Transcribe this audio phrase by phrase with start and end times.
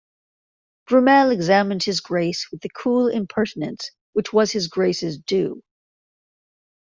[0.89, 5.61] Brummell examined his Grace with the cool impertinence which was his Grace’s due.